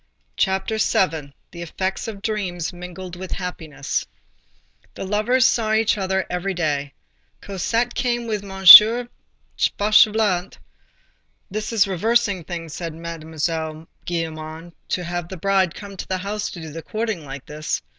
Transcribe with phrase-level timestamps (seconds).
[0.35, 4.07] CHAPTER VII—THE EFFECTS OF DREAMS MINGLED WITH HAPPINESS
[4.95, 6.93] The lovers saw each other every day.
[7.39, 8.65] Cosette came with M.
[9.77, 16.49] Fauchelevent.—"This is reversing things," said Mademoiselle Gillenormand, "to have the bride come to the house
[16.49, 17.83] to do the courting like this."